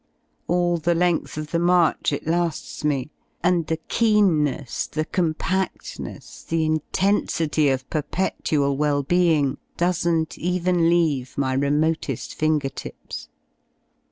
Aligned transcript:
All 0.47 0.77
the 0.77 0.95
length 0.95 1.37
of 1.37 1.51
the 1.51 1.59
march 1.59 2.11
it 2.11 2.25
la^s 2.25 2.83
me, 2.83 3.11
and 3.43 3.67
the 3.67 3.77
keenness, 3.87 4.87
the 4.87 5.05
compactness, 5.05 6.41
the 6.41 6.65
intensity 6.65 7.69
of 7.69 7.87
perpetual 7.91 8.75
well 8.77 9.03
being 9.03 9.59
doesn't 9.77 10.39
even 10.39 10.89
leave 10.89 11.37
my 11.37 11.55
remoteil 11.55 12.33
finger 12.33 12.69
tips. 12.69 13.29